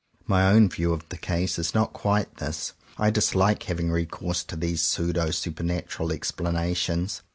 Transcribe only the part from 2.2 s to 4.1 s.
this. I dislike having re